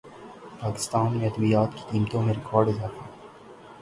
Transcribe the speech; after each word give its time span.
پاکستان 0.61 1.17
میں 1.17 1.27
ادویات 1.29 1.71
کی 1.75 1.83
قیمتوں 1.91 2.21
میں 2.23 2.33
ریکارڈ 2.33 2.67
اضافہ 2.69 3.03